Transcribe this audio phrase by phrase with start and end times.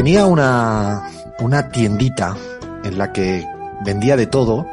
[0.00, 1.10] tenía una,
[1.40, 2.34] una tiendita
[2.84, 3.46] en la que
[3.84, 4.66] vendía de todo,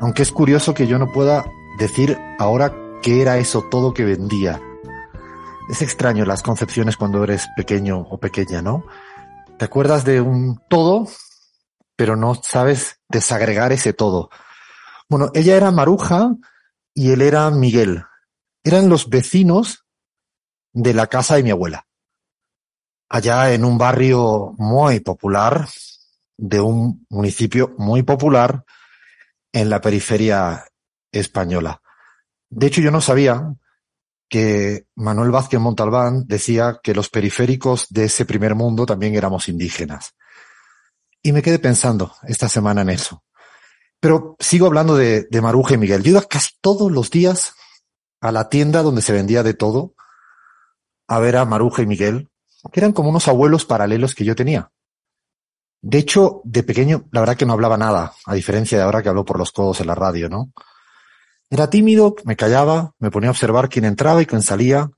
[0.00, 1.44] aunque es curioso que yo no pueda
[1.76, 4.60] decir ahora qué era eso todo que vendía.
[5.68, 8.84] Es extraño las concepciones cuando eres pequeño o pequeña, ¿no?
[9.58, 11.08] Te acuerdas de un todo,
[11.96, 14.30] pero no sabes desagregar ese todo.
[15.08, 16.30] Bueno, ella era Maruja
[16.94, 18.04] y él era Miguel.
[18.62, 19.84] Eran los vecinos
[20.72, 21.88] de la casa de mi abuela.
[23.14, 25.68] Allá en un barrio muy popular,
[26.36, 28.64] de un municipio muy popular
[29.52, 30.64] en la periferia
[31.12, 31.80] española.
[32.50, 33.54] De hecho, yo no sabía
[34.28, 40.16] que Manuel Vázquez Montalbán decía que los periféricos de ese primer mundo también éramos indígenas.
[41.22, 43.22] Y me quedé pensando esta semana en eso.
[44.00, 46.02] Pero sigo hablando de, de Maruja y Miguel.
[46.02, 47.54] Yo iba casi todos los días
[48.20, 49.94] a la tienda donde se vendía de todo
[51.06, 52.28] a ver a Maruja y Miguel,
[52.72, 54.70] que eran como unos abuelos paralelos que yo tenía.
[55.82, 59.10] De hecho, de pequeño, la verdad que no hablaba nada, a diferencia de ahora que
[59.10, 60.50] hablo por los codos en la radio, ¿no?
[61.50, 64.90] Era tímido, me callaba, me ponía a observar quién entraba y quién salía,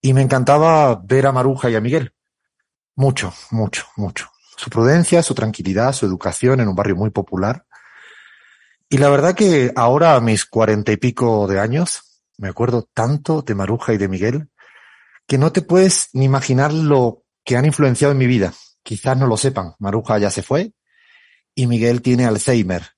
[0.00, 2.14] y me encantaba ver a Maruja y a Miguel.
[2.94, 4.30] Mucho, mucho, mucho.
[4.56, 7.66] Su prudencia, su tranquilidad, su educación en un barrio muy popular.
[8.88, 13.42] Y la verdad que ahora, a mis cuarenta y pico de años, me acuerdo tanto
[13.42, 14.48] de Maruja y de Miguel,
[15.26, 18.52] que no te puedes ni imaginar lo que han influenciado en mi vida.
[18.82, 20.72] Quizás no lo sepan, Maruja ya se fue
[21.54, 22.90] y Miguel tiene Alzheimer.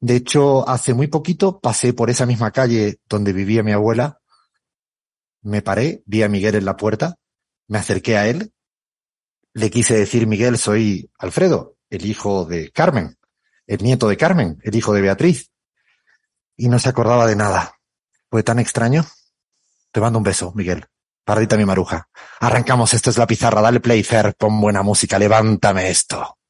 [0.00, 4.20] De hecho, hace muy poquito pasé por esa misma calle donde vivía mi abuela.
[5.40, 7.16] Me paré, vi a Miguel en la puerta,
[7.68, 8.52] me acerqué a él,
[9.54, 13.16] le quise decir, Miguel, soy Alfredo, el hijo de Carmen,
[13.66, 15.50] el nieto de Carmen, el hijo de Beatriz.
[16.56, 17.74] Y no se acordaba de nada.
[18.30, 19.04] Fue tan extraño.
[19.90, 20.86] Te mando un beso, Miguel.
[21.24, 22.08] Pardita mi maruja.
[22.40, 26.36] Arrancamos, esto es la pizarra, dale play, Fer, pon buena música, levántame esto.